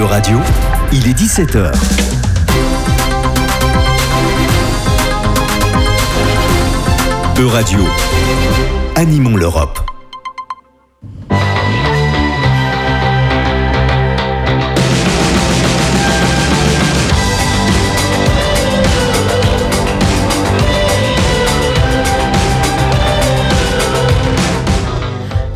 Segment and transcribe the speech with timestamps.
[0.00, 0.40] E-Radio,
[0.92, 1.72] il est 17h.
[7.38, 7.80] E-Radio,
[8.96, 9.89] animons l'Europe.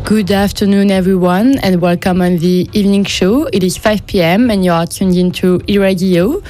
[0.05, 3.45] Good afternoon, everyone, and welcome on the evening show.
[3.51, 6.43] It is 5 p.m., and you are tuned into e-radio.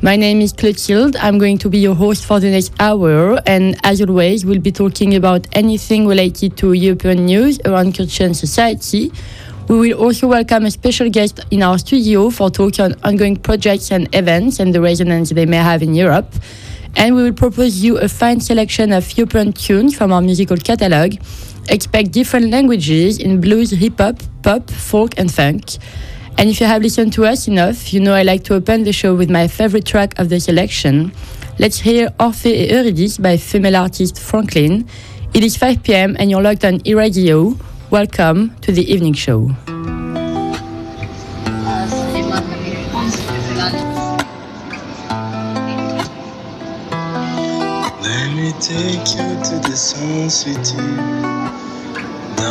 [0.00, 1.16] My name is Clotilde.
[1.16, 4.72] I'm going to be your host for the next hour, and as always, we'll be
[4.72, 9.12] talking about anything related to European news around culture and society.
[9.68, 13.92] We will also welcome a special guest in our studio for talk on ongoing projects
[13.92, 16.32] and events and the resonance they may have in Europe.
[16.96, 21.18] And we will propose you a fine selection of European tunes from our musical catalogue
[21.68, 25.78] expect different languages in blues, hip hop, pop, folk, and funk.
[26.38, 28.92] And if you have listened to us enough, you know I like to open the
[28.92, 31.12] show with my favorite track of the selection.
[31.58, 34.86] Let's hear Orphée et Eurydice by female artist Franklin.
[35.34, 37.54] It is 5 pm and you're locked on e-radio.
[37.90, 39.50] Welcome to the evening show.
[48.00, 50.76] Let me take you to the sun city,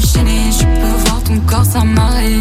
[0.00, 2.40] Je peux voir ton corps s'amarrer.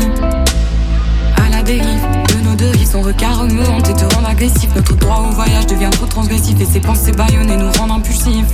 [1.36, 1.84] À la dérive
[2.30, 4.70] de nos deux rives Son regard me hante et te rend agressif.
[4.76, 8.46] Notre droit au voyage devient trop transgressif Et ses pensées bâillonnées nous rendent impulsifs.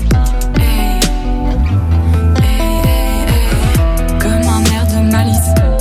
[4.20, 5.73] Comme un air de malice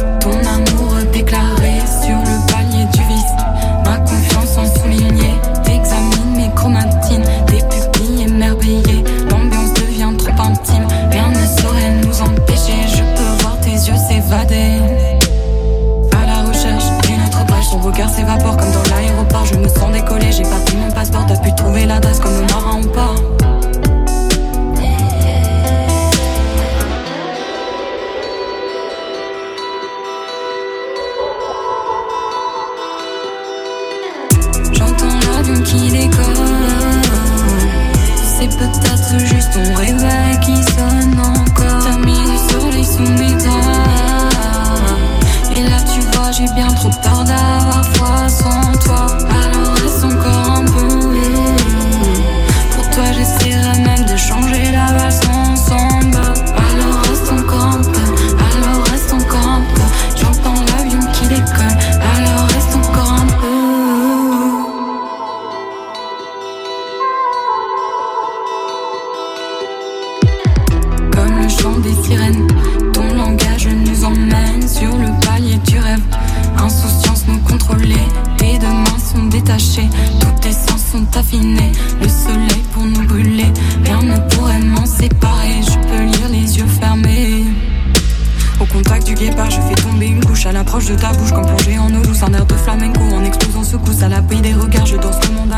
[90.46, 93.24] à l'approche de ta bouche, comme plongée en eau douce, un air de flamenco en
[93.24, 95.52] explosant secousse à l'abri des regards, je danse le monde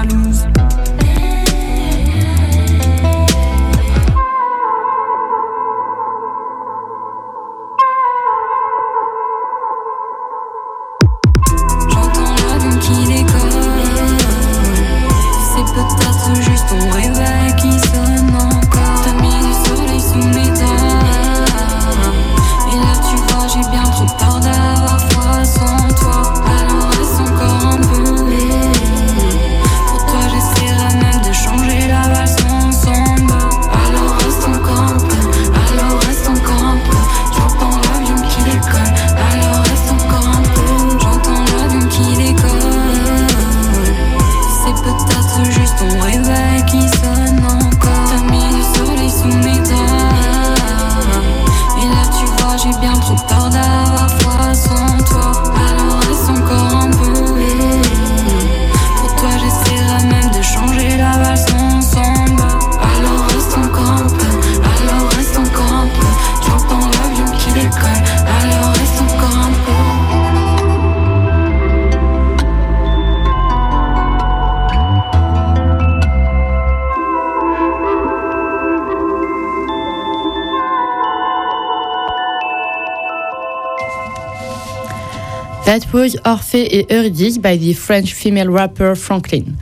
[86.34, 89.56] Orphée et Eurydice by the French female rapper Franklin.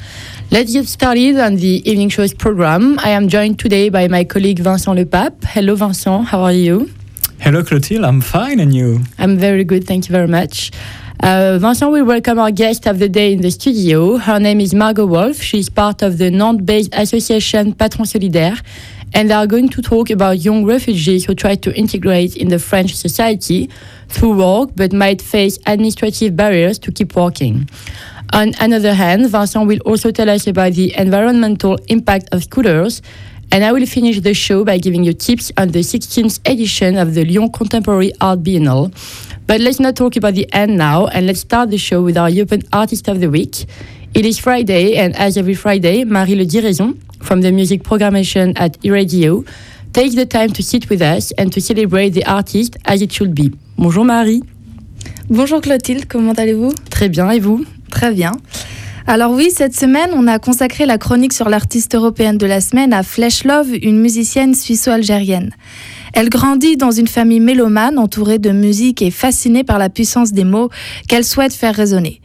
[0.50, 2.98] Let's get started on the evening show's program.
[3.04, 5.44] I am joined today by my colleague Vincent Lepape.
[5.44, 6.24] Hello, Vincent.
[6.28, 6.88] How are you?
[7.40, 8.04] Hello, Clotilde.
[8.04, 9.00] I'm fine, and you?
[9.18, 9.86] I'm very good.
[9.86, 10.70] Thank you very much.
[11.20, 14.16] Uh, Vincent will welcome our guest of the day in the studio.
[14.16, 15.42] Her name is Margot Wolf.
[15.42, 18.58] She is part of the Nantes-based association Patron Solidaire,
[19.14, 22.58] and they are going to talk about young refugees who try to integrate in the
[22.58, 23.68] French society
[24.08, 27.68] through work but might face administrative barriers to keep working.
[28.32, 33.02] On another hand, Vincent will also tell us about the environmental impact of scooters,
[33.50, 37.12] and I will finish the show by giving you tips on the 16th edition of
[37.12, 38.90] the Lyon Contemporary Art Biennale.
[39.46, 42.30] But let's not talk about the end now, and let's start the show with our
[42.30, 43.66] European Artist of the Week.
[44.14, 48.78] It is Friday, and as every Friday, Marie Le Diraison from the music programmation at
[48.82, 49.44] eRadio
[49.92, 53.34] takes the time to sit with us and to celebrate the artist as it should
[53.34, 53.50] be.
[53.78, 54.42] Bonjour Marie.
[55.28, 56.72] Bonjour Clotilde, comment allez-vous?
[56.90, 57.64] Très bien, et vous?
[57.90, 58.32] Très bien.
[59.06, 62.92] Alors oui, cette semaine, on a consacré la chronique sur l'artiste européenne de la semaine
[62.92, 65.50] à Flesh Love, une musicienne suisso-algérienne.
[66.14, 70.44] Elle grandit dans une famille mélomane entourée de musique et fascinée par la puissance des
[70.44, 70.68] mots
[71.08, 72.20] qu'elle souhaite faire résonner.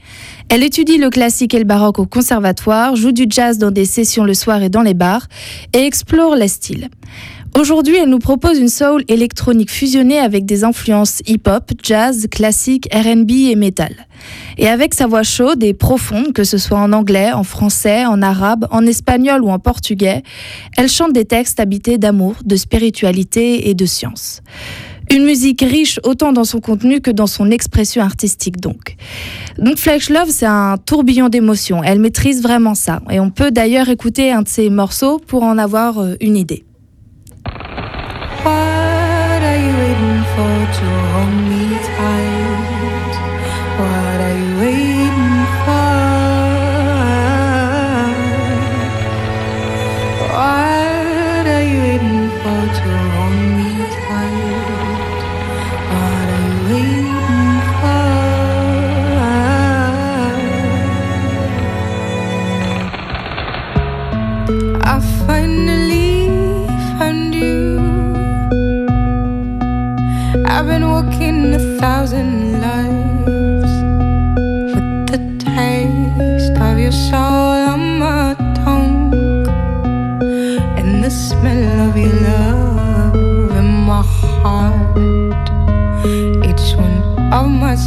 [0.50, 4.24] Elle étudie le classique et le baroque au conservatoire, joue du jazz dans des sessions
[4.24, 5.28] le soir et dans les bars,
[5.74, 6.90] et explore les styles.
[7.60, 13.32] Aujourd'hui, elle nous propose une soul électronique fusionnée avec des influences hip-hop, jazz, classique, RB
[13.32, 14.08] et metal.
[14.58, 18.22] Et avec sa voix chaude et profonde, que ce soit en anglais, en français, en
[18.22, 20.24] arabe, en espagnol ou en portugais,
[20.78, 24.42] elle chante des textes habités d'amour, de spiritualité et de science.
[25.10, 28.96] Une musique riche autant dans son contenu que dans son expression artistique donc.
[29.58, 31.84] Donc Flesh Love, c'est un tourbillon d'émotions.
[31.84, 33.02] Elle maîtrise vraiment ça.
[33.10, 36.66] Et on peut d'ailleurs écouter un de ses morceaux pour en avoir euh, une idée.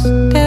[0.01, 0.40] triste.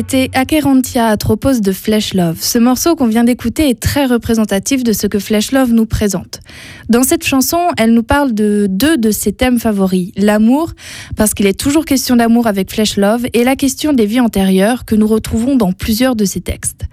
[0.00, 2.38] C'était Acherontia Atropos de Flesh Love.
[2.40, 6.40] Ce morceau qu'on vient d'écouter est très représentatif de ce que Flesh Love nous présente.
[6.88, 10.72] Dans cette chanson, elle nous parle de deux de ses thèmes favoris, l'amour,
[11.16, 14.86] parce qu'il est toujours question d'amour avec Flesh Love, et la question des vies antérieures
[14.86, 16.86] que nous retrouvons dans plusieurs de ses textes.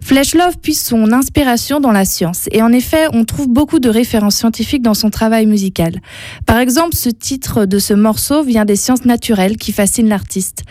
[0.00, 3.88] Flesh Love puise son inspiration dans la science, et en effet, on trouve beaucoup de
[3.88, 6.00] références scientifiques dans son travail musical.
[6.46, 10.62] Par exemple, ce titre de ce morceau vient des sciences naturelles qui fascinent l'artiste.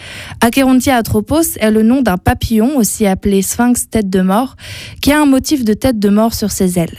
[0.42, 4.56] Acherontia atropos est le nom d'un papillon, aussi appelé sphinx tête de mort,
[5.02, 6.98] qui a un motif de tête de mort sur ses ailes.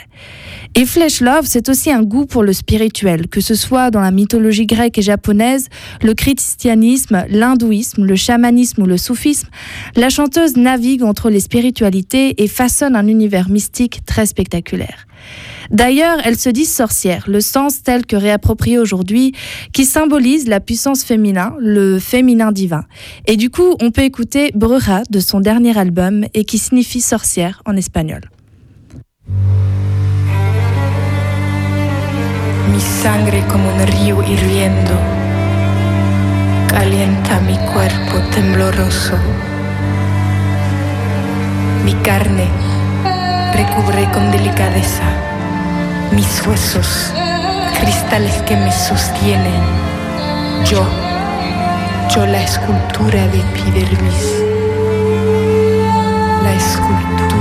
[0.74, 4.10] Et Flesh Love, c'est aussi un goût pour le spirituel, que ce soit dans la
[4.10, 5.68] mythologie grecque et japonaise,
[6.02, 9.48] le christianisme, l'hindouisme, le chamanisme ou le soufisme.
[9.96, 15.06] La chanteuse navigue entre les spiritualités et façonne un univers mystique très spectaculaire.
[15.70, 19.34] D'ailleurs, elle se dit sorcière, le sens tel que réapproprié aujourd'hui,
[19.72, 22.84] qui symbolise la puissance féminin, le féminin divin.
[23.26, 27.62] Et du coup, on peut écouter Bruja de son dernier album et qui signifie sorcière
[27.66, 28.22] en espagnol.
[32.70, 34.92] Mi sangre como un río hirviendo
[36.68, 39.16] calienta mi cuerpo tembloroso.
[41.84, 42.48] Mi carne
[43.54, 45.28] recubre con delicadeza
[46.12, 47.12] mis huesos,
[47.80, 49.60] cristales que me sostienen.
[50.64, 50.86] Yo,
[52.14, 54.42] yo la escultura de epidermis,
[56.42, 57.37] la escultura.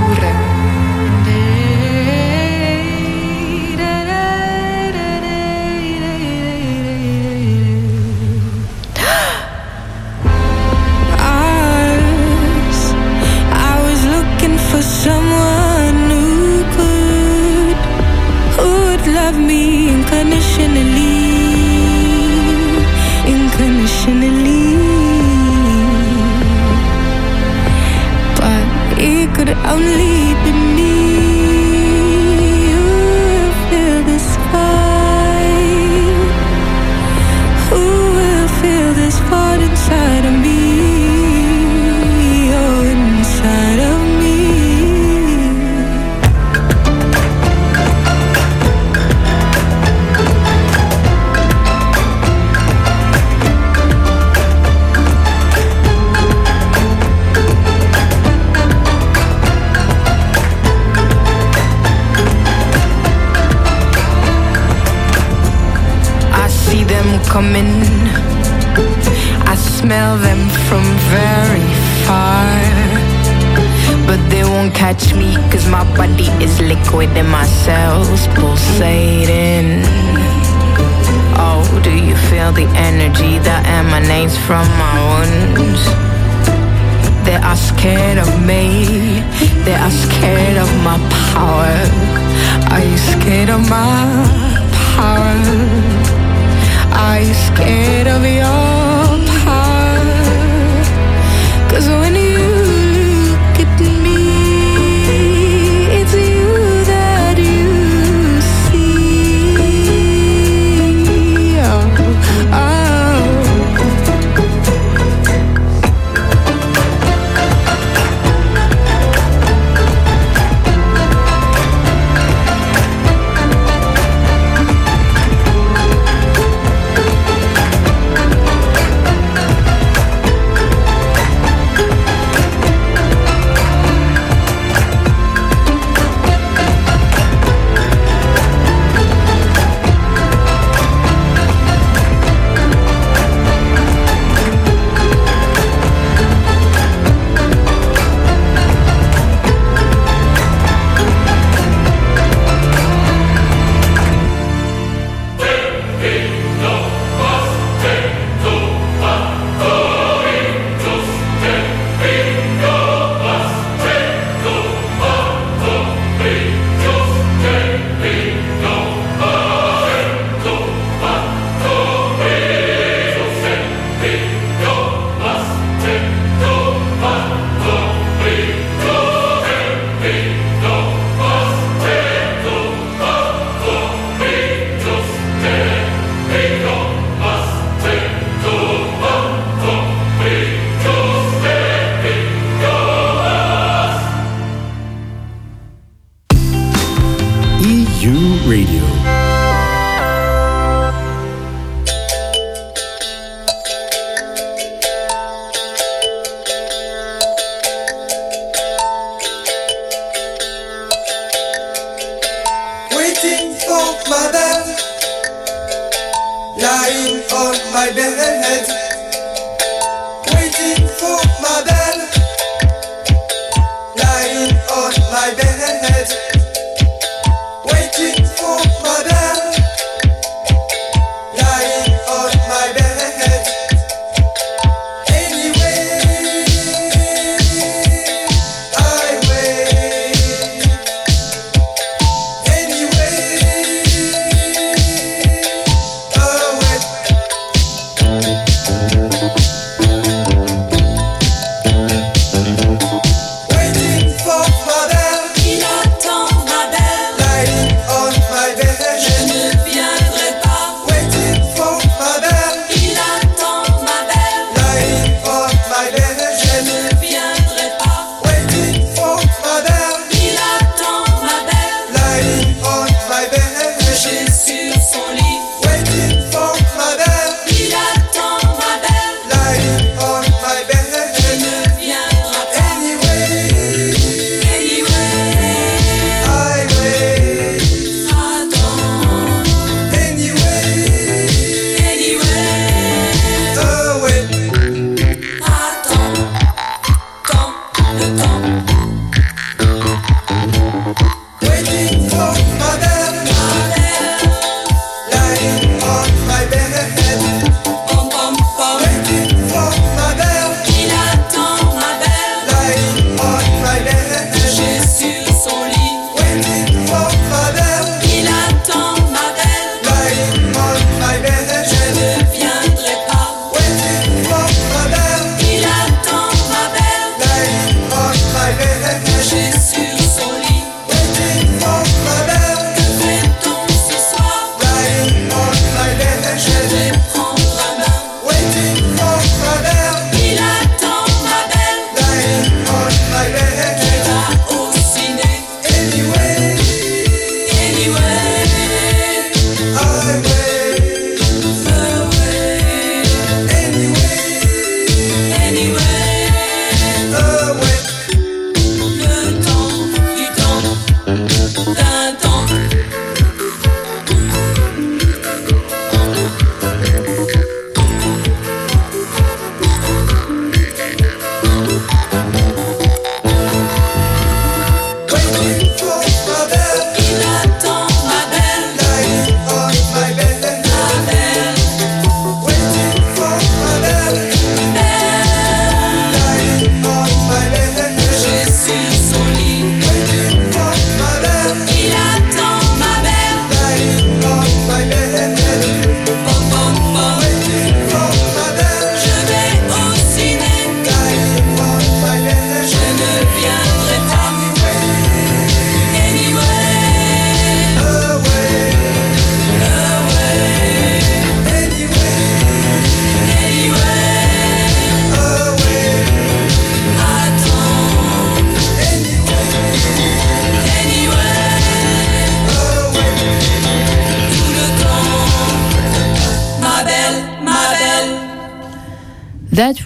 [29.70, 30.27] Only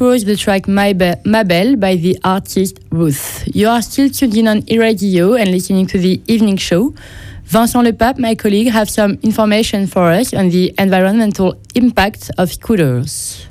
[0.02, 3.44] was the track My, Be- My by the artist Ruth.
[3.46, 6.94] You are still tuned in on e-radio and listening to the evening show.
[7.44, 13.46] Vincent Lepape, my colleague, have some information for us on the environmental impact of scooters.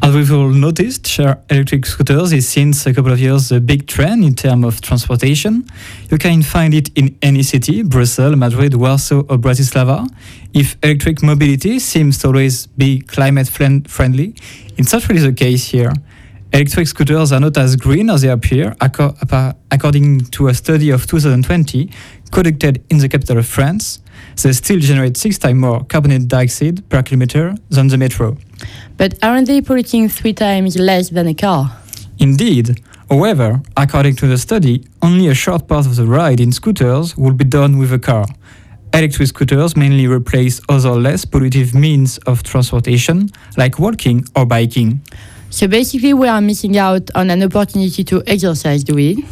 [0.00, 3.86] As we've all noticed, share electric scooters is since a couple of years a big
[3.86, 5.66] trend in terms of transportation.
[6.10, 10.08] You can find it in any city, Brussels, Madrid, Warsaw, or Bratislava.
[10.54, 14.34] If electric mobility seems to always be climate friendly,
[14.76, 15.92] it's not really the case here.
[16.52, 21.90] Electric scooters are not as green as they appear, according to a study of 2020
[22.30, 24.00] conducted in the capital of France.
[24.42, 28.36] They still generate six times more carbon dioxide per kilometer than the metro.
[28.96, 31.76] But aren't they polluting three times less than a car?
[32.18, 32.80] Indeed.
[33.10, 37.32] However, according to the study, only a short part of the ride in scooters will
[37.32, 38.26] be done with a car.
[38.92, 45.00] Electric scooters mainly replace other less pollutive means of transportation, like walking or biking.
[45.50, 49.24] So basically, we are missing out on an opportunity to exercise, do we?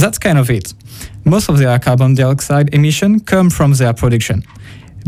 [0.00, 0.72] That's kind of it.
[1.26, 4.42] Most of their carbon dioxide emission come from their production.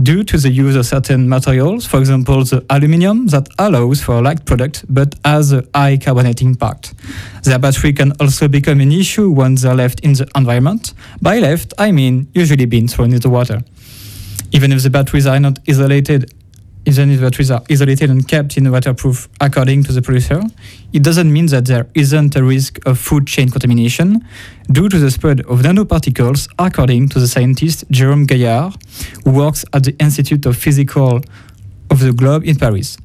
[0.02, 4.20] Due to the use of certain materials, for example the aluminium that allows for a
[4.20, 6.92] light product but has a high carbonate impact.
[7.44, 10.92] Their battery can also become an issue when they're left in the environment.
[11.22, 13.62] By left, I mean usually being thrown into the water.
[14.52, 16.31] Even if the batteries are not isolated
[16.85, 20.42] even if the batteries are isolated and kept in waterproof according to the producer,
[20.92, 24.27] it doesn't mean that there isn't a risk of food chain contamination
[24.71, 28.75] due to the spread of nanoparticles, according to the scientist Jérôme Gaillard,
[29.25, 31.21] who works at the Institute of Physical
[31.90, 32.97] of the Globe in Paris.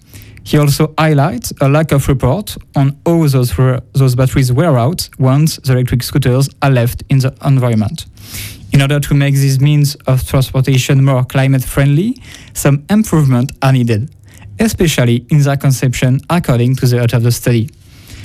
[0.44, 3.54] He also highlights a lack of report on how those,
[3.92, 8.06] those batteries wear out once the electric scooters are left in the environment.
[8.78, 12.22] In order to make these means of transportation more climate friendly,
[12.54, 14.12] some improvements are needed,
[14.60, 17.72] especially in their conception according to the author of the study.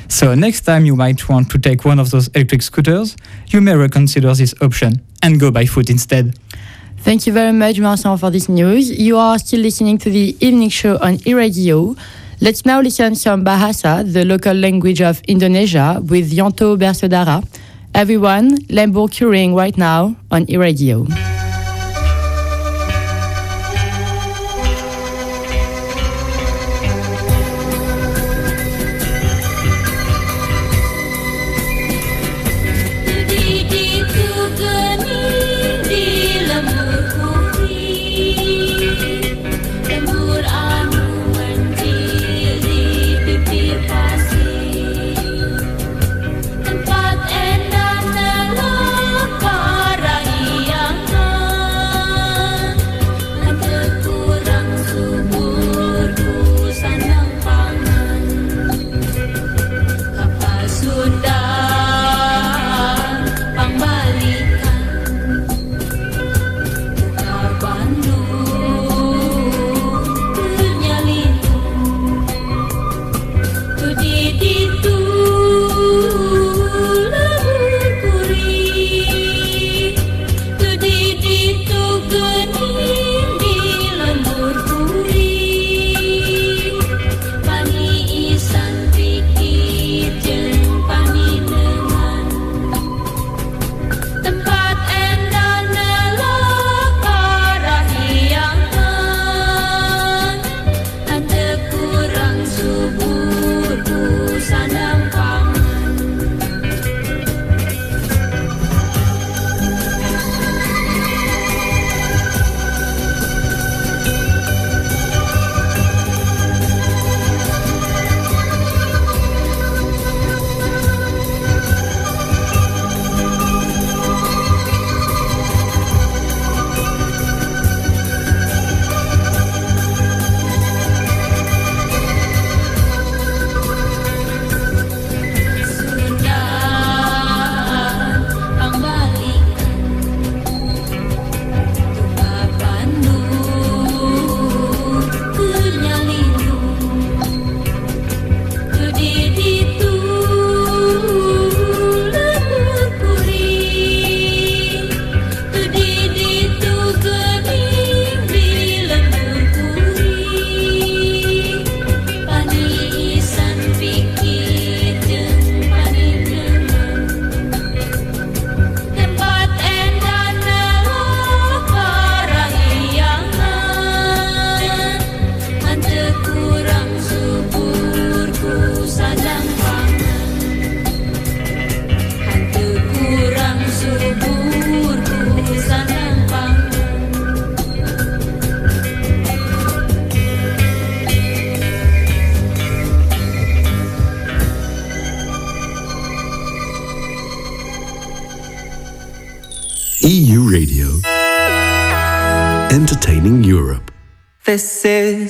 [0.09, 3.17] So next time you might want to take one of those electric scooters,
[3.49, 6.39] you may reconsider this option and go by foot instead.
[6.99, 8.91] Thank you very much, Marcin, for this news.
[8.91, 11.97] You are still listening to the evening show on iRadio.
[12.43, 17.43] Let's now listen some Bahasa, the local language of Indonesia, with Yanto Bersodara.
[17.95, 21.07] Everyone, Lambo curing right now on iRadio.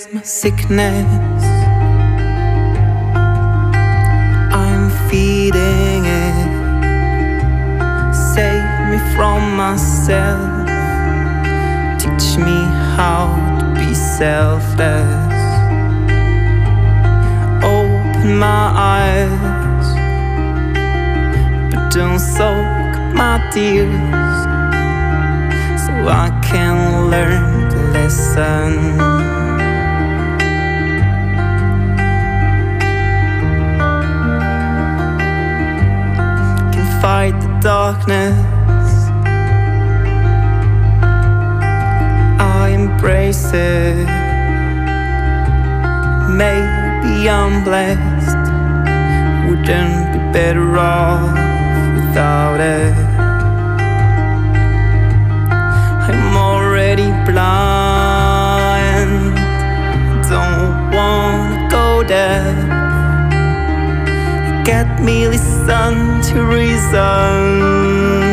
[0.07, 1.45] Is my sickness.
[4.53, 6.53] I'm feeding it.
[8.35, 10.67] Save me from myself.
[12.01, 12.59] Teach me
[12.97, 13.25] how
[13.61, 15.41] to be selfless.
[17.62, 18.65] Open my
[18.99, 19.87] eyes,
[21.71, 24.41] but don't soak my tears.
[25.85, 29.22] So I can learn to listen.
[37.12, 38.38] Fight the darkness.
[42.61, 44.07] I embrace it.
[46.42, 48.44] Maybe I'm blessed.
[49.46, 51.35] Wouldn't be better off
[51.96, 52.96] without it.
[56.09, 59.14] I'm already blind.
[60.31, 62.72] Don't wanna go there.
[64.64, 68.32] Get me listen to reason.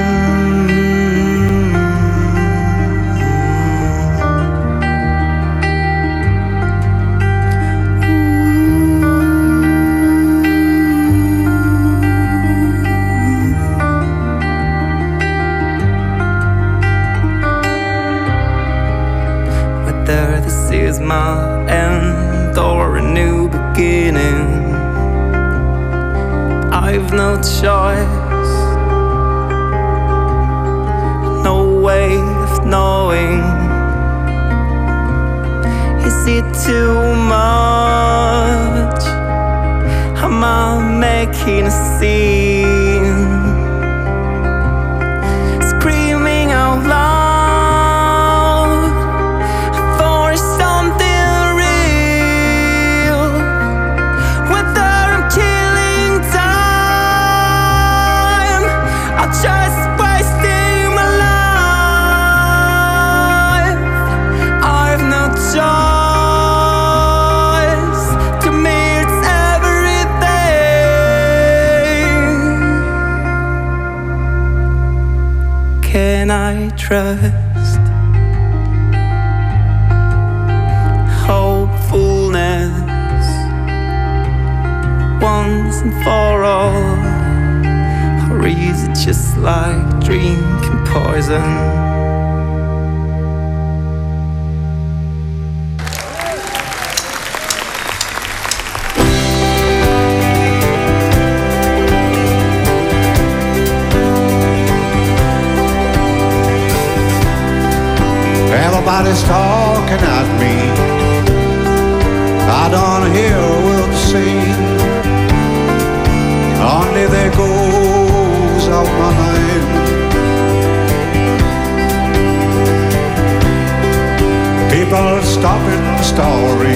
[125.39, 126.75] People stopping the story.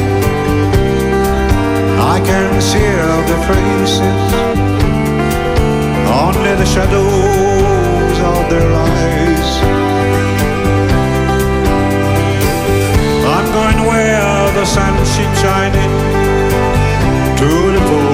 [2.00, 4.34] I can see all the faces.
[6.24, 9.52] Only the shadows of their lives.
[13.36, 15.92] I'm going where the sun keeps shining
[17.38, 18.13] through the pouring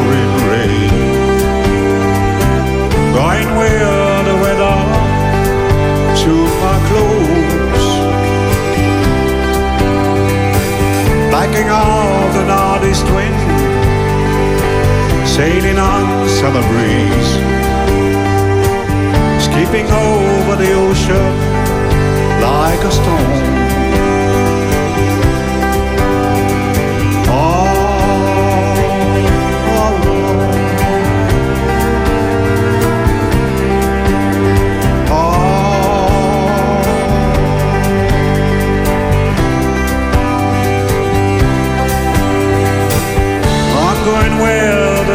[13.15, 13.39] Wind,
[15.25, 17.31] sailing on summer breeze,
[19.45, 21.31] skipping over the ocean
[22.41, 23.78] like a stone.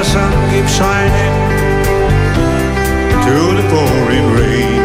[0.05, 1.35] The sun keeps shining
[3.25, 4.83] through the pouring rain.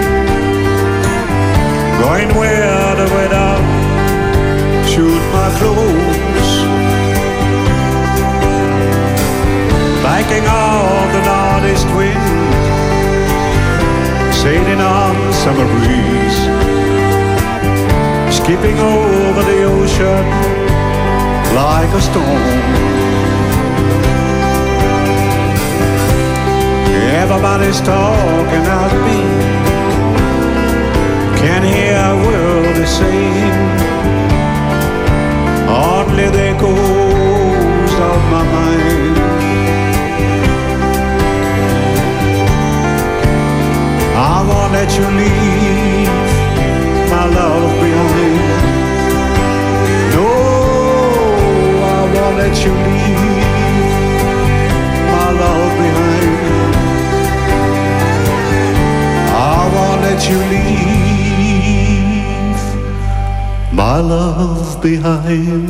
[1.99, 3.51] Going where the weather
[4.87, 6.07] shoot my clothes.
[11.09, 12.29] The northeast wind,
[14.31, 16.39] sailing on the summer breeze,
[18.37, 20.25] skipping over the ocean
[21.55, 23.38] like a storm.
[27.31, 29.19] Everybody's talking at me.
[31.37, 33.48] Can't hear a word they say.
[64.81, 65.69] Behind.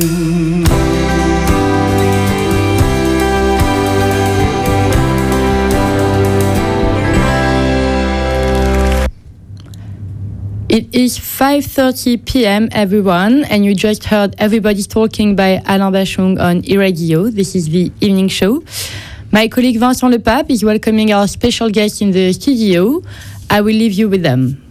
[10.70, 12.70] It is 5:30 p.m.
[12.72, 17.34] everyone, and you just heard Everybody Talking by Alain Bachung on Iradio.
[17.34, 18.64] This is the evening show.
[19.32, 23.02] My colleague Vincent Lepape is welcoming our special guest in the studio.
[23.50, 24.69] I will leave you with them.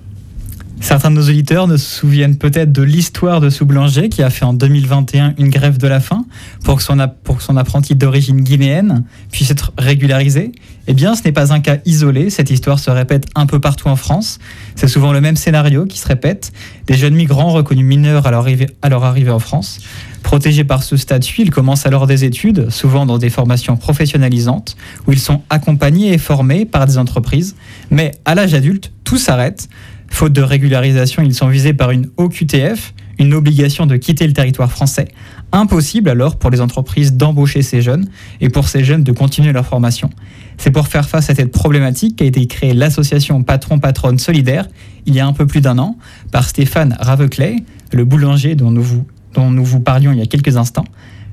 [0.81, 4.31] Certains de nos auditeurs ne se souviennent peut-être de l'histoire de ce boulanger qui a
[4.31, 6.25] fait en 2021 une grève de la faim
[6.65, 10.53] pour que son, apprenti d'origine guinéenne puisse être régularisé.
[10.87, 12.31] Eh bien, ce n'est pas un cas isolé.
[12.31, 14.39] Cette histoire se répète un peu partout en France.
[14.77, 16.53] C'est souvent le même scénario qui se répète.
[16.87, 19.81] Des jeunes migrants reconnus mineurs à leur arrivée en France.
[20.23, 25.13] Protégés par ce statut, ils commencent alors des études, souvent dans des formations professionnalisantes, où
[25.13, 27.57] ils sont accompagnés et formés par des entreprises.
[27.91, 29.69] Mais à l'âge adulte, tout s'arrête.
[30.09, 34.71] Faute de régularisation, ils sont visés par une OQTF, une obligation de quitter le territoire
[34.71, 35.09] français.
[35.53, 38.09] Impossible alors pour les entreprises d'embaucher ces jeunes
[38.41, 40.11] et pour ces jeunes de continuer leur formation.
[40.57, 44.67] C'est pour faire face à cette problématique qu'a été créée l'association Patron-Patronne Solidaire
[45.07, 45.97] il y a un peu plus d'un an
[46.33, 47.57] par Stéphane Raveclay,
[47.93, 50.85] le boulanger dont nous, vous, dont nous vous parlions il y a quelques instants.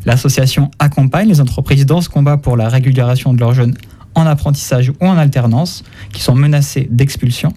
[0.05, 3.75] L'association accompagne les entreprises dans ce combat pour la régularisation de leurs jeunes
[4.13, 5.83] en apprentissage ou en alternance
[6.13, 7.53] qui sont menacés d'expulsion.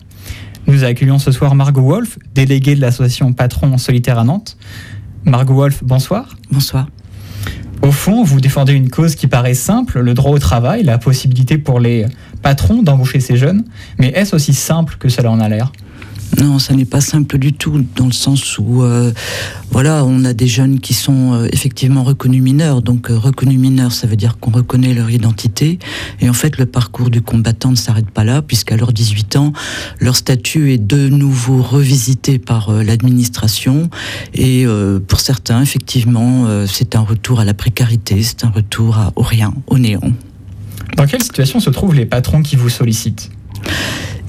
[0.66, 4.56] Nous accueillons ce soir Margot Wolf, déléguée de l'association Patron Solitaire à Nantes.
[5.24, 6.36] Margot Wolf, bonsoir.
[6.50, 6.88] Bonsoir.
[7.82, 11.58] Au fond, vous défendez une cause qui paraît simple, le droit au travail, la possibilité
[11.58, 12.06] pour les
[12.42, 13.64] patrons d'embaucher ces jeunes.
[13.98, 15.72] Mais est-ce aussi simple que cela en a l'air?
[16.36, 19.12] Non, ça n'est pas simple du tout, dans le sens où, euh,
[19.70, 22.82] voilà, on a des jeunes qui sont euh, effectivement reconnus mineurs.
[22.82, 25.78] Donc, euh, reconnus mineurs, ça veut dire qu'on reconnaît leur identité.
[26.20, 29.52] Et en fait, le parcours du combattant ne s'arrête pas là, puisqu'à leurs 18 ans,
[30.00, 33.88] leur statut est de nouveau revisité par l'administration.
[34.34, 34.66] Et
[35.06, 39.54] pour certains, effectivement, c'est un retour à la précarité, c'est un retour à, au rien,
[39.66, 40.00] au néant.
[40.96, 43.30] Dans quelle situation se trouvent les patrons qui vous sollicitent?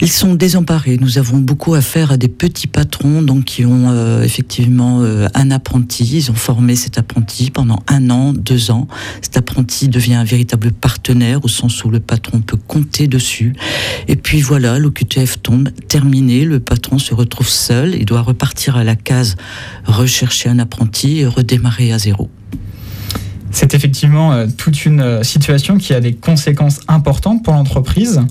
[0.02, 0.98] Ils sont désemparés.
[0.98, 5.52] Nous avons beaucoup affaire à des petits patrons donc qui ont euh, effectivement euh, un
[5.52, 6.06] apprenti.
[6.06, 8.88] Ils ont formé cet apprenti pendant un an, deux ans.
[9.22, 13.54] Cet apprenti devient un véritable partenaire au sens où le patron peut compter dessus.
[14.08, 16.46] Et puis voilà, l'OQTF tombe, terminé.
[16.46, 17.94] Le patron se retrouve seul.
[17.96, 19.36] Il doit repartir à la case,
[19.84, 22.30] rechercher un apprenti et redémarrer à zéro.
[23.52, 28.22] C'est effectivement euh, toute une situation qui a des conséquences importantes pour l'entreprise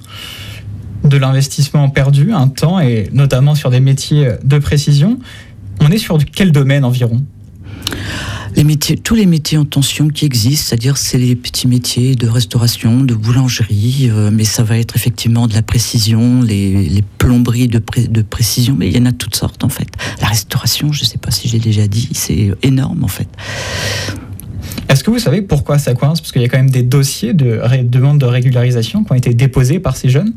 [1.05, 5.19] de l'investissement perdu, un temps, et notamment sur des métiers de précision.
[5.81, 7.23] On est sur quel domaine environ?
[8.57, 12.27] Les métiers, tous les métiers en tension qui existent, c'est-à-dire c'est les petits métiers de
[12.29, 17.81] restauration, de boulangerie, euh, mais ça va être effectivement de la précision, les, plomberies de,
[18.09, 19.89] de, précision, mais il y en a toutes sortes en fait.
[20.21, 23.29] La restauration, je ne sais pas si j'ai déjà dit, c'est énorme en fait.
[24.89, 26.21] Est-ce que vous savez pourquoi ça coince?
[26.21, 29.35] Parce qu'il y a quand même des dossiers de demande de régularisation qui ont été
[29.35, 30.33] déposés par ces jeunes?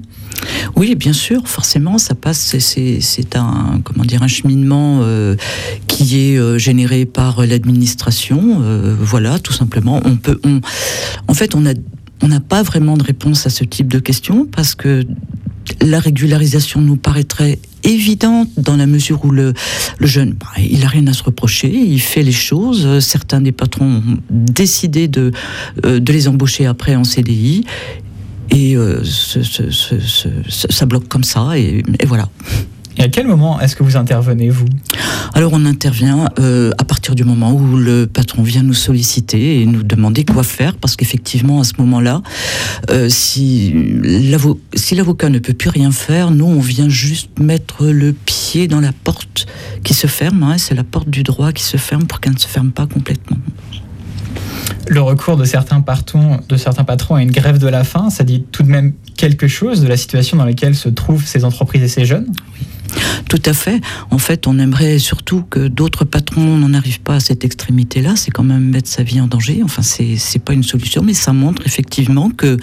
[0.76, 2.58] Oui, bien sûr, forcément, ça passe.
[2.58, 5.36] C'est un comment dire un cheminement euh,
[5.88, 8.62] qui est euh, généré par l'administration.
[8.62, 10.02] Euh, voilà, tout simplement.
[10.06, 10.40] On peut,
[11.28, 11.74] en fait, on a
[12.24, 15.04] on n'a pas vraiment de réponse à ce type de questions parce que
[15.82, 19.54] la régularisation nous paraîtrait évidente dans la mesure où le,
[19.98, 23.00] le jeune, bah, il n'a rien à se reprocher, il fait les choses.
[23.00, 25.32] Certains des patrons ont décidé de,
[25.84, 27.66] de les embaucher après en CDI
[28.52, 32.30] et euh, ça bloque comme ça, et, voilà.
[32.98, 34.66] Et à quel moment est-ce que vous intervenez, vous?
[35.34, 39.66] Alors on intervient euh, à partir du moment où le patron vient nous solliciter et
[39.66, 42.22] nous demander quoi faire, parce qu'effectivement à ce moment-là,
[42.90, 43.74] euh, si
[44.92, 48.92] l'avocat ne peut plus rien faire, nous on vient juste mettre le pied dans la
[48.92, 49.48] porte
[49.84, 52.40] qui se ferme, hein, c'est la porte du droit qui se ferme pour qu'elle ne
[52.40, 53.38] se ferme pas complètement
[54.88, 58.26] le recours de certains, patrons, de certains patrons à une grève de la faim, ça
[58.26, 61.84] dit tout de même quelque chose de la situation dans laquelle se trouvent ces entreprises
[61.84, 62.28] et ces jeunes?
[63.30, 63.80] Tout à fait.
[64.10, 68.16] En fait, on aimerait surtout que d'autres patrons n'en arrivent pas à cette extrémité-là.
[68.16, 69.62] C'est quand même mettre sa vie en danger.
[69.64, 72.58] Enfin, c'est pas une solution, mais ça montre effectivement que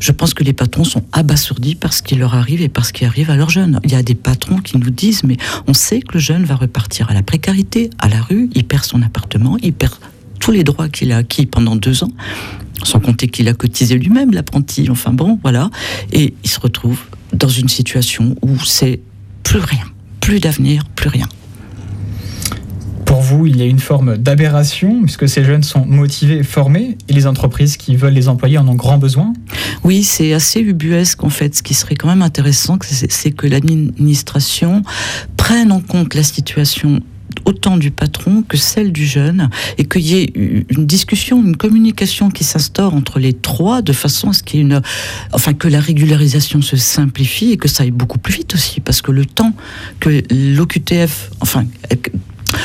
[0.00, 2.92] je pense que les patrons sont abasourdis par ce qui leur arrive et par ce
[2.92, 3.80] qui arrive à leurs jeunes.
[3.84, 6.56] Il y a des patrons qui nous disent, mais on sait que le jeune va
[6.56, 9.94] repartir à la précarité, à la rue, il perd son appartement, il perd
[10.40, 12.10] tous les droits qu'il a acquis pendant deux ans,
[12.82, 15.70] sans compter qu'il a cotisé lui-même, l'apprenti, enfin bon, voilà,
[16.12, 17.00] et il se retrouve
[17.32, 19.00] dans une situation où c'est
[19.48, 19.84] plus rien,
[20.20, 21.26] plus d'avenir, plus rien.
[23.06, 27.14] Pour vous, il y a une forme d'aberration, puisque ces jeunes sont motivés, formés, et
[27.14, 29.32] les entreprises qui veulent les employer en ont grand besoin?
[29.84, 31.54] Oui, c'est assez ubuesque en fait.
[31.54, 34.82] Ce qui serait quand même intéressant, c'est que l'administration
[35.38, 37.00] prenne en compte la situation
[37.44, 42.30] autant du patron que celle du jeune, et qu'il y ait une discussion, une communication
[42.30, 44.80] qui s'instaure entre les trois, de façon à ce qu'il y ait une,
[45.32, 49.02] enfin que la régularisation se simplifie et que ça aille beaucoup plus vite aussi, parce
[49.02, 49.54] que le temps
[50.00, 51.66] que l'OQTF, enfin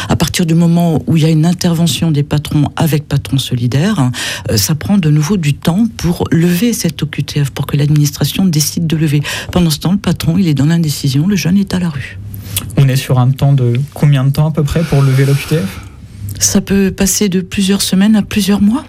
[0.09, 4.11] à partir du moment où il y a une intervention des patrons avec patrons solidaires,
[4.49, 8.87] euh, ça prend de nouveau du temps pour lever cette OQTF, pour que l'administration décide
[8.87, 9.21] de lever.
[9.51, 12.17] Pendant ce temps, le patron, il est dans l'indécision, le jeune est à la rue.
[12.77, 15.81] On est sur un temps de combien de temps à peu près pour lever l'OQTF
[16.39, 18.83] Ça peut passer de plusieurs semaines à plusieurs mois.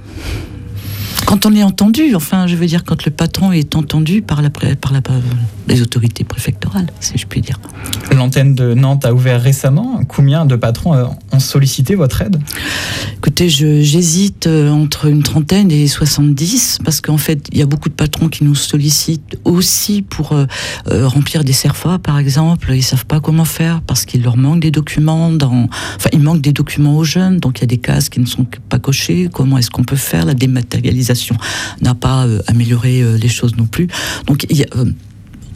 [1.26, 4.50] Quand on est entendu, enfin, je veux dire, quand le patron est entendu par, la,
[4.50, 5.00] par la,
[5.66, 7.58] les autorités préfectorales, si je puis dire.
[8.14, 10.00] L'antenne de Nantes a ouvert récemment.
[10.06, 12.38] Combien de patrons euh, ont sollicité votre aide?
[13.16, 17.88] Écoutez, j'hésite euh, entre une trentaine et 70, parce qu'en fait, il y a beaucoup
[17.88, 20.46] de patrons qui nous sollicitent aussi pour euh,
[20.86, 22.72] remplir des CERFA, par exemple.
[22.74, 25.30] Ils savent pas comment faire parce qu'il leur manque des documents.
[25.30, 25.68] Dans...
[25.96, 28.26] Enfin, il manque des documents aux jeunes, donc il y a des cases qui ne
[28.26, 29.30] sont pas cochées.
[29.32, 30.26] Comment est-ce qu'on peut faire?
[30.26, 31.13] La dématérialisation
[31.80, 33.88] n'a pas euh, amélioré euh, les choses non plus.
[34.26, 34.86] Donc il y a euh,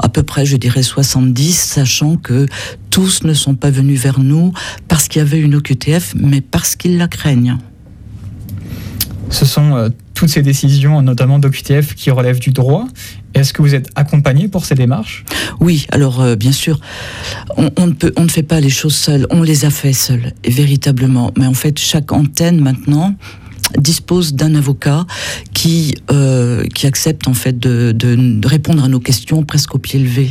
[0.00, 2.46] à peu près, je dirais 70, sachant que
[2.90, 4.52] tous ne sont pas venus vers nous
[4.86, 7.58] parce qu'il y avait une OQTF, mais parce qu'ils la craignent.
[9.30, 12.86] Ce sont toutes ces décisions, notamment d'OQTF, qui relèvent du droit.
[13.34, 15.24] Est-ce que vous êtes accompagné pour ces démarches?
[15.58, 16.80] Oui, alors bien sûr,
[17.56, 19.92] on, on, ne peut, on ne fait pas les choses seuls, on les a fait
[19.92, 21.32] seuls, et véritablement.
[21.36, 23.16] Mais en fait, chaque antenne maintenant
[23.76, 25.06] dispose d'un avocat
[25.52, 29.98] qui, euh, qui accepte en fait de, de, répondre à nos questions presque au pied
[29.98, 30.30] levé.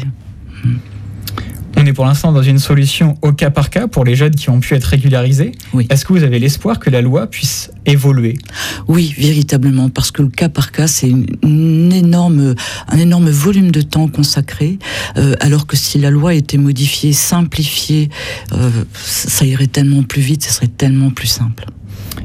[1.80, 4.50] On est pour l'instant dans une solution au cas par cas pour les jeunes qui
[4.50, 5.52] ont pu être régularisés.
[5.74, 5.86] Oui.
[5.92, 8.40] Est-ce que vous avez l'espoir que la loi puisse évoluer?
[8.88, 11.12] Oui, véritablement, parce que le cas par cas, c'est
[11.44, 12.56] une énorme,
[12.88, 14.80] un énorme volume de temps consacré,
[15.18, 18.10] euh, alors que si la loi était modifiée, simplifiée,
[18.54, 21.68] euh, ça irait tellement plus vite, ce serait tellement plus simple.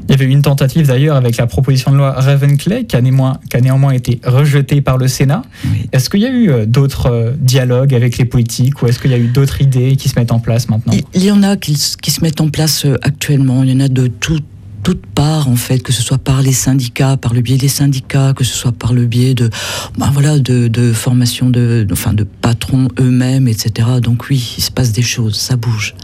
[0.07, 3.01] Il y avait eu une tentative d'ailleurs avec la proposition de loi Ravenclay qui a
[3.01, 5.43] néanmoins, qui a néanmoins été rejetée par le Sénat.
[5.65, 5.87] Oui.
[5.91, 9.11] Est-ce qu'il y a eu euh, d'autres euh, dialogues avec les politiques ou est-ce qu'il
[9.11, 10.93] y a eu d'autres idées qui se mettent en place maintenant?
[11.13, 13.63] Il y en a qui, qui se mettent en place euh, actuellement.
[13.63, 14.45] Il y en a de toutes
[14.83, 18.33] toutes parts en fait, que ce soit par les syndicats, par le biais des syndicats,
[18.33, 19.49] que ce soit par le biais de,
[19.97, 23.87] ben voilà, de, de formation de, enfin de patrons eux-mêmes, etc.
[24.01, 25.95] Donc oui, il se passe des choses, ça bouge.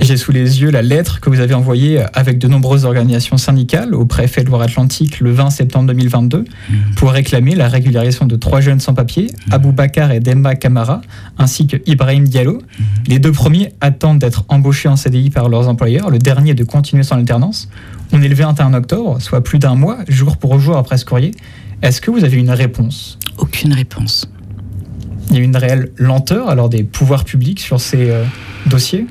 [0.00, 3.94] J'ai sous les yeux la lettre que vous avez envoyée avec de nombreuses organisations syndicales
[3.94, 6.74] au préfet de Loire-Atlantique le 20 septembre 2022 mmh.
[6.96, 9.52] pour réclamer la régularisation de trois jeunes sans-papier, mmh.
[9.52, 11.00] Abou Bakar et Demba Kamara,
[11.38, 12.58] ainsi que Ibrahim Diallo.
[12.58, 12.82] Mmh.
[13.06, 17.02] Les deux premiers attendent d'être embauchés en CDI par leurs employeurs, le dernier de continuer
[17.02, 17.68] son alternance.
[18.12, 21.30] On est le 21 octobre, soit plus d'un mois, jour pour jour après ce courrier.
[21.82, 23.18] Est-ce que vous avez une réponse?
[23.38, 24.28] Aucune réponse.
[25.30, 28.24] Il y a une réelle lenteur alors des pouvoirs publics sur ces euh,
[28.66, 29.06] dossiers?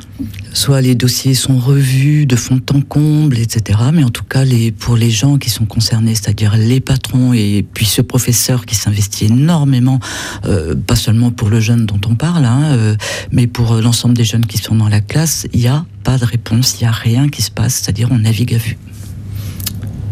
[0.53, 3.79] Soit les dossiers sont revus de fond en comble, etc.
[3.91, 7.65] Mais en tout cas, les, pour les gens qui sont concernés, c'est-à-dire les patrons et
[7.73, 9.99] puis ce professeur qui s'investit énormément,
[10.45, 12.95] euh, pas seulement pour le jeune dont on parle, hein, euh,
[13.31, 16.25] mais pour l'ensemble des jeunes qui sont dans la classe, il n'y a pas de
[16.25, 18.77] réponse, il n'y a rien qui se passe, c'est-à-dire on navigue à vue.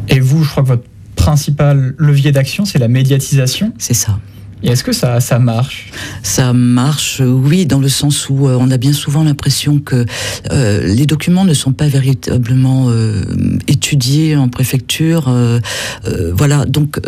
[0.10, 0.84] Et vous, je crois que votre
[1.16, 3.74] principal levier d'action, c'est la médiatisation?
[3.78, 4.20] C'est ça.
[4.64, 5.92] Est-ce que ça, marche?
[6.24, 10.06] Ça marche, oui, dans le sens où euh, on a bien souvent l'impression que
[10.52, 13.24] euh, les documents ne sont pas véritablement euh,
[13.68, 15.34] étudiés en préfecture.
[16.34, 17.00] Voilà, donc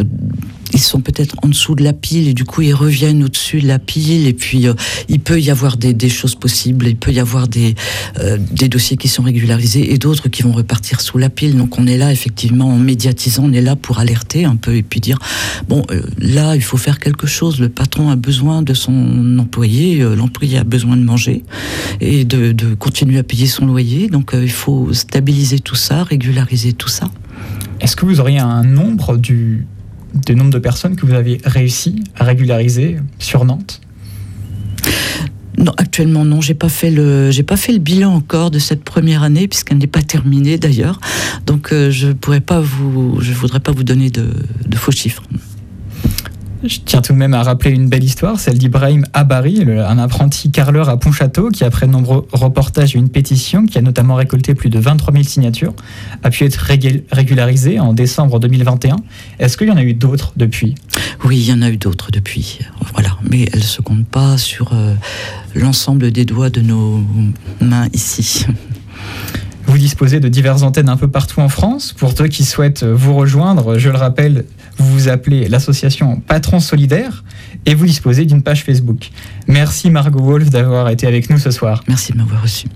[0.74, 3.67] ils sont peut-être en dessous de la pile et du coup ils reviennent au-dessus de
[3.67, 4.74] la pile et puis euh,
[5.07, 7.76] il peut y avoir des, choses possibles, il peut y avoir des,
[8.19, 11.57] euh, des dossiers qui sont régularisés et d'autres qui vont repartir sous la pile.
[11.57, 14.84] Donc on est là effectivement en médiatisant, on est là pour alerter un peu et
[14.84, 15.19] puis dire
[15.67, 19.99] bon euh, là il faut faire quelque chose, le patron a besoin de son employé,
[19.99, 21.43] l'employé a besoin de manger
[22.01, 26.89] et de, continuer à payer son loyer, donc il faut stabiliser tout ça, régulariser tout
[26.89, 27.09] ça.
[27.80, 29.67] Est-ce que vous auriez un nombre du,
[30.14, 33.82] du nombre de personnes que vous avez réussi à régulariser sur Nantes
[35.57, 38.84] non, actuellement non, j'ai pas fait le j'ai pas fait le bilan encore de cette
[38.84, 40.99] première année puisqu'elle n'est pas terminée d'ailleurs.
[41.45, 44.30] Donc euh, je pourrais pas vous je voudrais pas vous donner de,
[44.68, 45.24] de faux chiffres.
[46.64, 50.49] Je tiens tout de même à rappeler une belle histoire, celle d'Ibrahim Abari, un apprenti
[50.49, 54.55] carreleur à Pontchâteau qui, après de nombreux reportages et une pétition qui a notamment récolté
[54.55, 55.74] plus de 23 000 signatures,
[56.24, 56.57] a pu être
[57.11, 58.95] régularisé en décembre 2021.
[59.39, 60.76] Est-ce qu'il y en a eu d'autres depuis?
[61.26, 62.59] Oui, il y en a eu d'autres depuis.
[62.93, 64.95] Voilà, mais elles ne se comptent pas sur euh,
[65.55, 67.03] l'ensemble des doigts de nos
[67.59, 68.45] mains ici.
[69.74, 71.93] Vous disposez de diverses antennes un peu partout en France.
[71.93, 74.45] Pour ceux qui souhaitent vous rejoindre, je le rappelle,
[74.78, 77.24] vous vous appelez l'association Patron Solidaire
[77.65, 79.09] et vous disposez d'une page Facebook.
[79.47, 81.84] Merci Margot Wolf d'avoir été avec nous ce soir.
[81.88, 82.67] Merci de m'avoir reçu.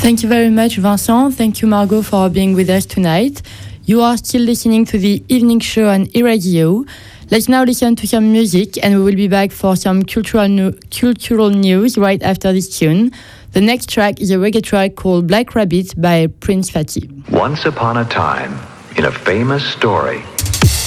[0.00, 1.32] Thank you very much, Vincent.
[1.32, 3.42] Thank you, Margot, for being with us tonight.
[3.88, 6.84] You are still listening to the evening show on e-radio.
[7.32, 10.72] Let's now listen to some music, and we will be back for some cultural, no-
[10.90, 13.10] cultural news right after this tune.
[13.52, 17.10] The next track is a reggae track called Black Rabbit by Prince Fatty.
[17.30, 18.56] Once upon a time,
[18.96, 20.22] in a famous story,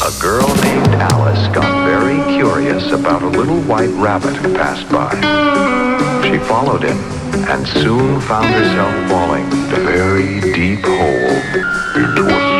[0.01, 5.11] a girl named Alice got very curious about a little white rabbit who passed by.
[6.23, 6.97] She followed him
[7.49, 11.35] and soon found herself falling a very deep hole
[11.99, 12.52] into a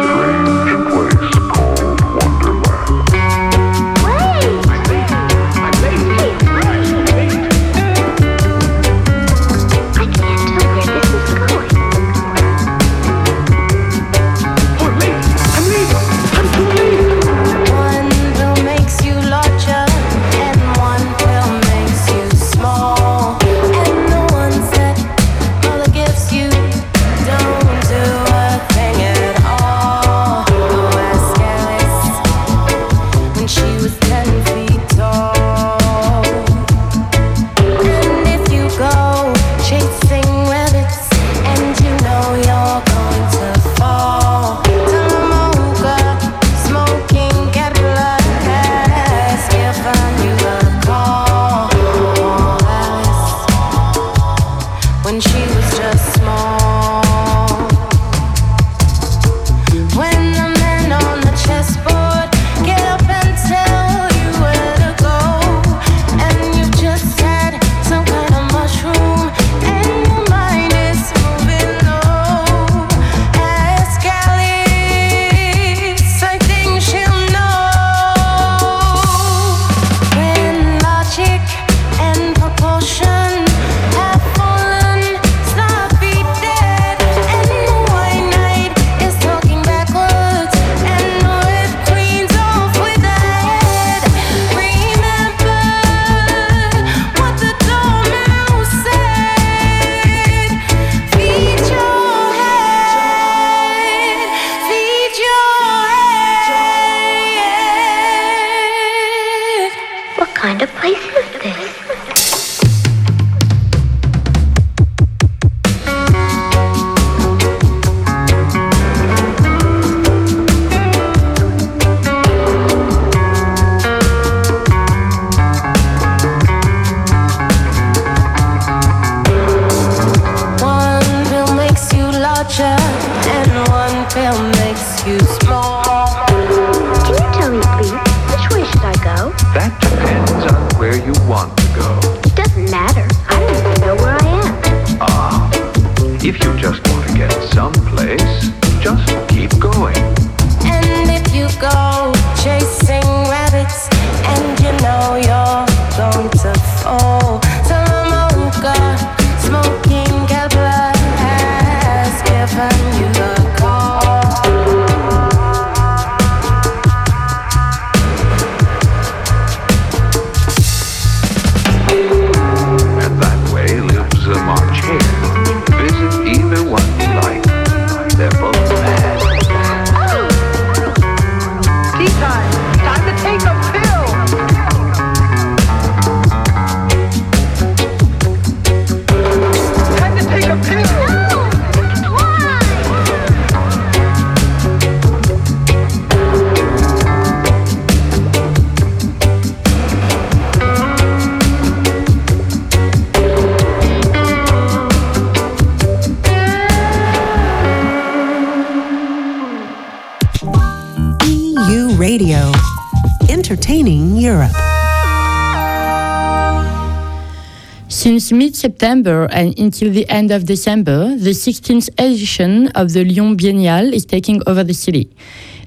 [218.63, 224.05] September and until the end of December, the 16th edition of the Lyon Biennale is
[224.05, 225.13] taking over the city.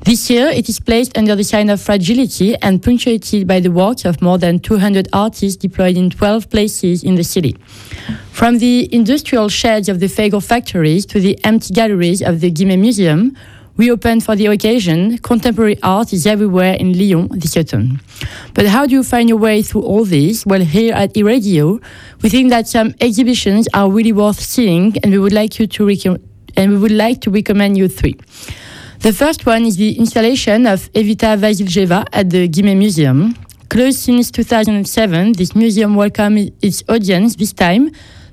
[0.06, 4.06] This year, it is placed under the sign of fragility and punctuated by the work
[4.06, 7.54] of more than 200 artists deployed in 12 places in the city.
[8.32, 12.80] From the industrial sheds of the Fagor factories to the empty galleries of the Guimet
[12.80, 13.36] Museum,
[13.76, 18.00] reopened for the occasion, contemporary art is everywhere in Lyon this autumn.
[18.54, 20.46] But how do you find your way through all this?
[20.46, 21.82] Well, here at eRadio,
[22.22, 26.18] we think that some exhibitions are really worth seeing, and we would like you to
[26.56, 28.16] and we would like to recommend you three.
[29.00, 33.36] The first one is the installation of Evita Vasiljeva at the Guimet Museum.
[33.68, 37.90] Closed since 2007, this museum welcomes its audience this time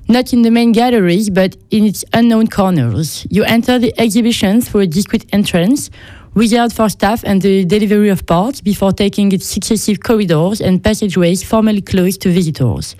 [0.08, 3.26] not in the main gallery, but in its unknown corners.
[3.30, 5.90] You enter the exhibition through a discreet entrance,
[6.34, 11.42] reserved for staff and the delivery of parts, before taking its successive corridors and passageways
[11.42, 12.96] formally closed to visitors.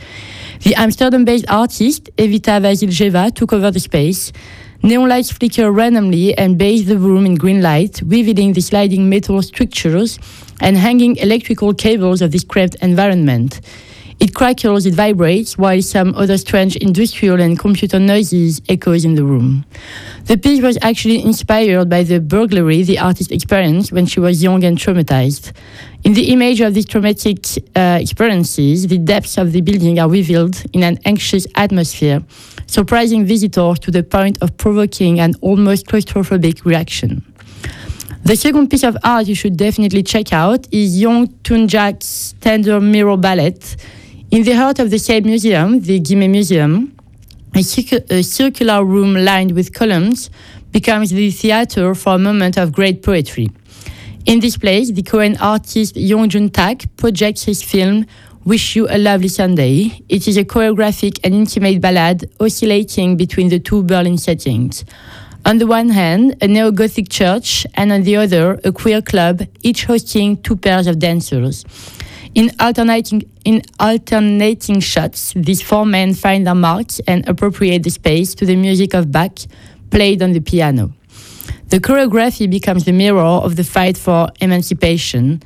[0.62, 4.32] The Amsterdam-based artist Evita Vasiljeva took over the space.
[4.82, 9.40] Neon lights flicker randomly and bathe the room in green light, revealing the sliding metal
[9.42, 10.18] structures
[10.60, 13.60] and hanging electrical cables of this cramped environment.
[14.20, 19.24] It crackles, it vibrates, while some other strange industrial and computer noises echoes in the
[19.24, 19.64] room.
[20.26, 24.62] The piece was actually inspired by the burglary the artist experienced when she was young
[24.64, 25.52] and traumatized.
[26.04, 27.44] In the image of these traumatic
[27.74, 32.22] uh, experiences, the depths of the building are revealed in an anxious atmosphere,
[32.66, 37.24] surprising visitors to the point of provoking an almost claustrophobic reaction.
[38.24, 43.18] The second piece of art you should definitely check out is Young Tunjak's Tender Mirror
[43.18, 43.58] Ballet.
[44.34, 46.92] In the heart of the same museum, the Guimet Museum,
[47.54, 47.60] a,
[48.10, 50.28] a circular room lined with columns
[50.72, 53.48] becomes the theater for a moment of great poetry.
[54.26, 58.06] In this place, the Korean artist Yong Jun Tak projects his film
[58.44, 60.02] Wish You a Lovely Sunday.
[60.08, 64.84] It is a choreographic and intimate ballad oscillating between the two Berlin settings.
[65.46, 69.42] On the one hand, a neo Gothic church, and on the other, a queer club,
[69.62, 71.64] each hosting two pairs of dancers.
[72.34, 78.34] In alternating, in alternating shots, these four men find their mark and appropriate the space
[78.34, 79.38] to the music of Bach,
[79.90, 80.92] played on the piano.
[81.68, 85.44] The choreography becomes the mirror of the fight for emancipation.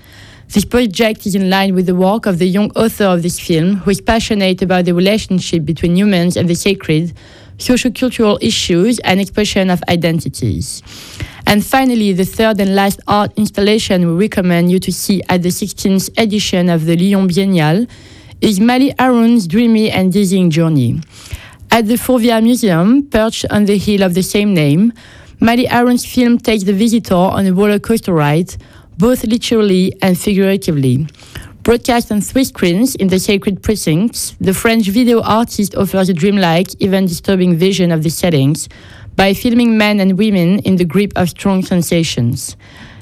[0.49, 3.77] This project is in line with the work of the young author of this film,
[3.77, 7.13] who is passionate about the relationship between humans and the sacred,
[7.59, 10.83] sociocultural issues, and expression of identities.
[11.49, 15.49] And finally, the third and last art installation we recommend you to see at the
[15.49, 17.89] 16th edition of the Lyon Biennale
[18.43, 21.01] is Mali Aroun's dreamy and dizzying journey.
[21.71, 24.93] At the Fourvière Museum, perched on the hill of the same name,
[25.41, 28.55] Mali Aroun's film takes the visitor on a roller coaster ride,
[28.99, 31.07] both literally and figuratively.
[31.63, 36.69] Broadcast on three screens in the sacred precincts, the French video artist offers a dreamlike,
[36.79, 38.69] even disturbing vision of the settings
[39.19, 42.57] by filming men and women in the grip of strong sensations.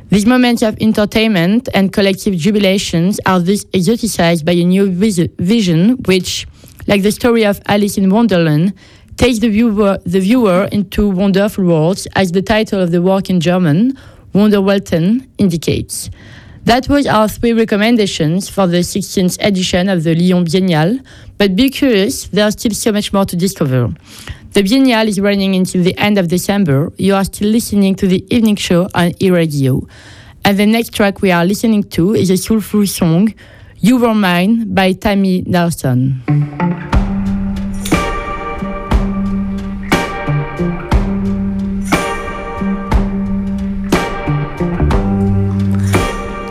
[0.08, 5.98] These moments of entertainment and collective jubilations are thus exoticized by a new vis- vision
[6.06, 6.46] which,
[6.86, 8.72] like the story of Alice in Wonderland,
[9.18, 13.38] takes the viewer, the viewer into wonderful worlds, as the title of the work in
[13.38, 13.92] German,
[14.32, 16.08] Wunderwelten, indicates.
[16.64, 21.04] That was our three recommendations for the 16th edition of the Lyon Biennale,
[21.36, 23.92] but be curious, there's still so much more to discover.
[24.56, 26.90] The Biennale is running until the end of December.
[26.96, 29.86] You are still listening to the evening show on e-radio.
[30.46, 33.34] And the next track we are listening to is a soulful song,
[33.80, 36.22] You Were Mine by Tammy Nelson.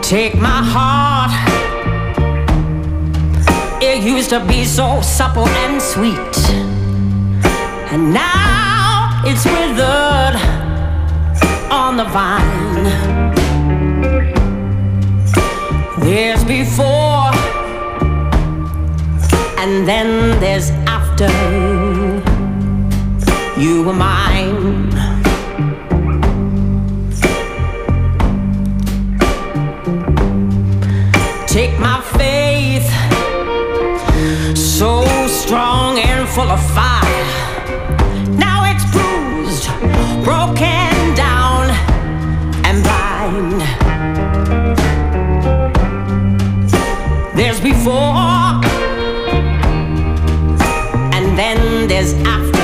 [0.00, 1.32] Take my heart.
[3.82, 6.65] It used to be so supple and sweet.
[7.88, 10.36] And now it's withered
[11.70, 12.84] on the vine.
[16.00, 17.30] There's before,
[19.58, 21.30] and then there's after.
[23.58, 24.90] You were mine.
[31.46, 32.88] Take my faith,
[34.56, 36.95] so strong and full of fire.
[52.06, 52.55] years after.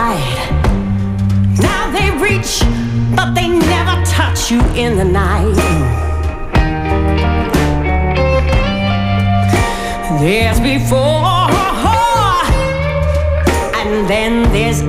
[0.00, 0.48] hide.
[1.60, 2.52] Now they reach,
[3.16, 5.56] but they never touch you in the night.
[10.20, 11.48] There's before,
[13.80, 14.80] and then there's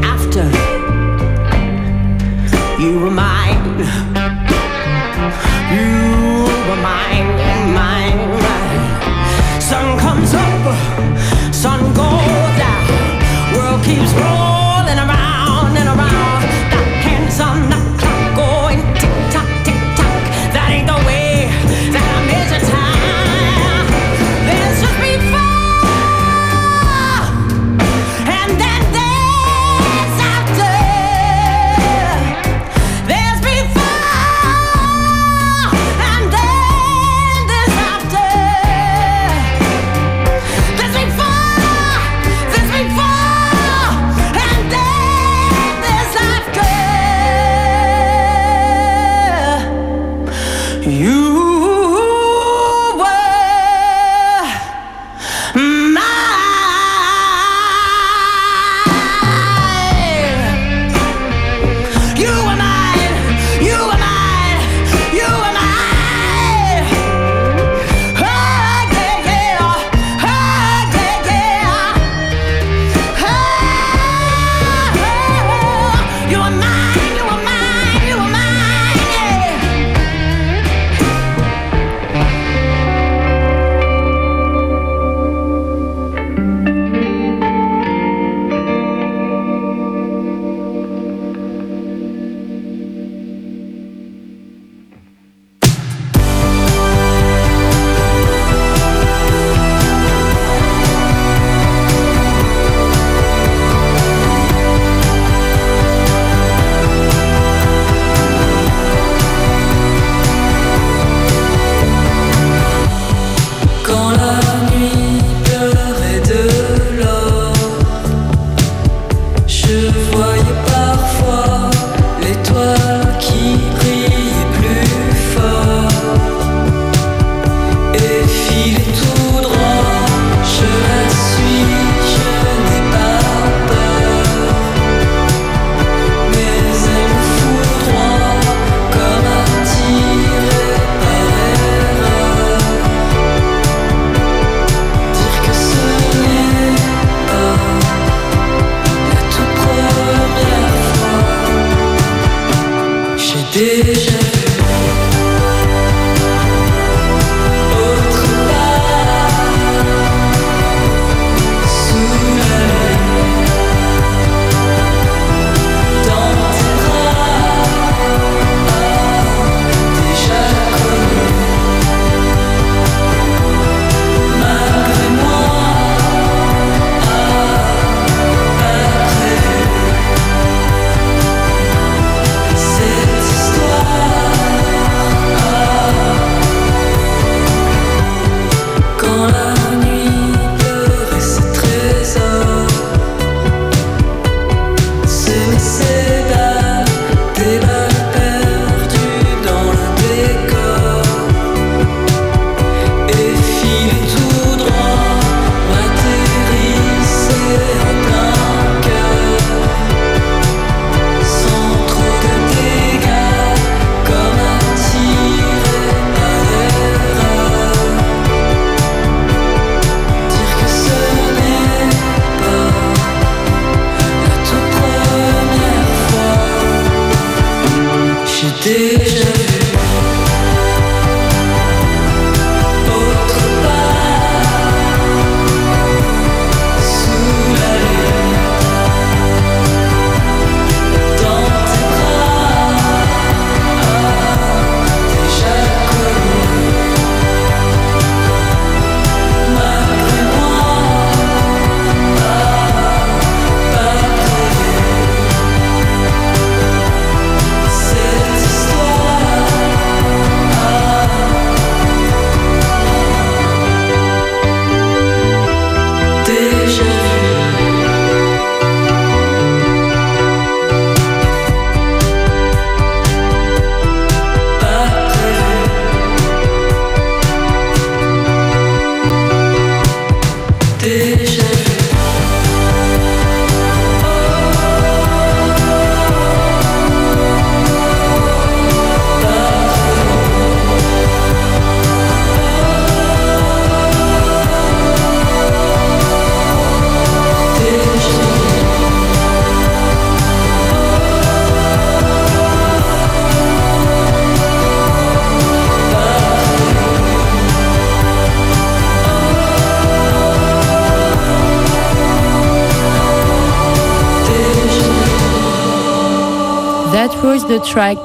[317.52, 317.98] the track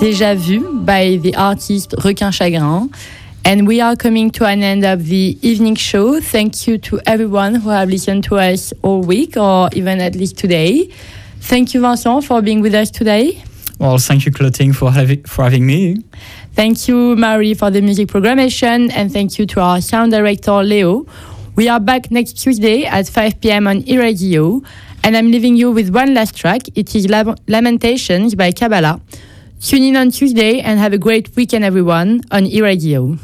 [0.00, 2.90] Déjà Vu by the artist Requin Chagrin.
[3.44, 6.20] And we are coming to an end of the evening show.
[6.20, 10.38] Thank you to everyone who have listened to us all week or even at least
[10.38, 10.90] today.
[11.38, 13.40] Thank you, Vincent, for being with us today.
[13.78, 16.02] Well, thank you, Clothing, for, having for having me.
[16.54, 18.90] Thank you, Marie, for the music programmation.
[18.92, 21.06] And thank you to our sound director, Leo.
[21.54, 23.68] We are back next Tuesday at 5 p.m.
[23.68, 24.64] on eRadio.
[25.02, 26.62] And I'm leaving you with one last track.
[26.74, 29.00] It is Lam- Lamentations by Kabbalah.
[29.60, 33.18] Tune in on Tuesday and have a great weekend, everyone, on eRadio.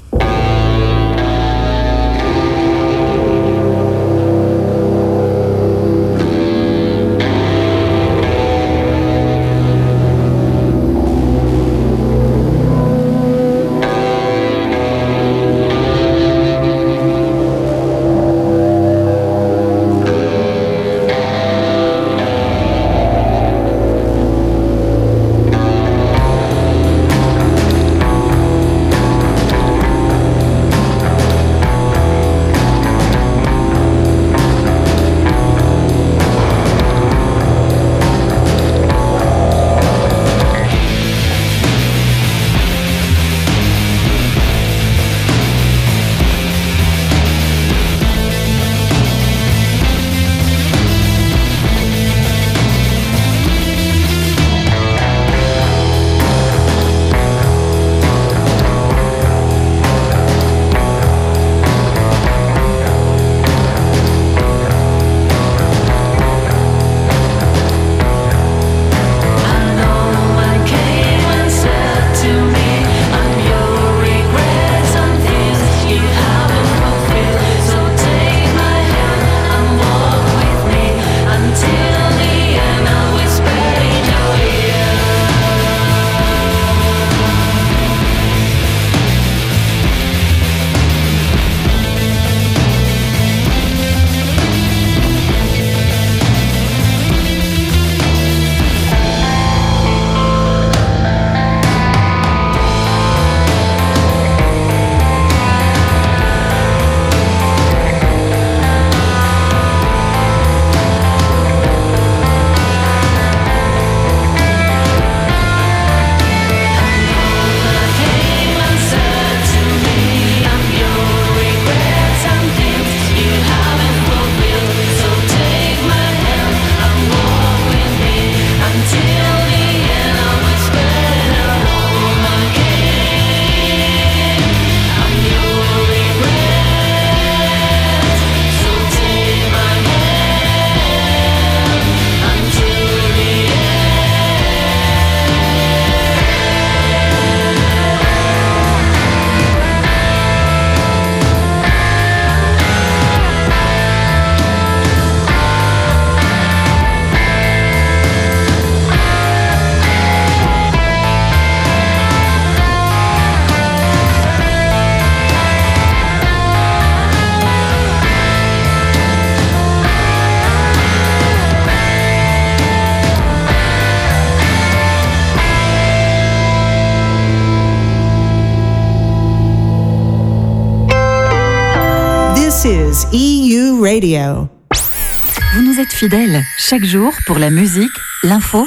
[186.69, 187.93] Chaque jour pour la musique,
[188.25, 188.67] l'info,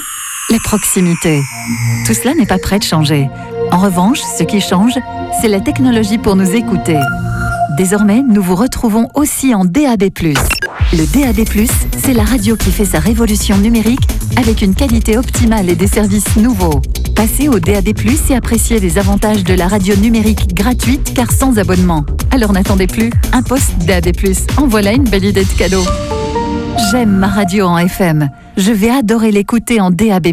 [0.52, 1.42] la proximité.
[2.08, 3.28] Tout cela n'est pas prêt de changer.
[3.74, 4.94] En revanche, ce qui change,
[5.42, 6.98] c'est la technologie pour nous écouter.
[7.78, 10.12] Désormais, nous vous retrouvons aussi en DAB+.
[10.94, 11.68] Le DAB+,
[12.02, 16.38] c'est la radio qui fait sa révolution numérique avec une qualité optimale et des services
[16.38, 16.82] nouveaux.
[17.18, 17.90] Passez au DAB+,
[18.30, 22.06] et appréciez les avantages de la radio numérique gratuite car sans abonnement.
[22.32, 24.14] Alors n'attendez plus, un poste DAB+.
[24.56, 25.84] En voilà une belle idée de cadeau.
[26.80, 28.30] J'aime ma radio en FM.
[28.58, 30.28] Je vais adorer l'écouter en DAB+.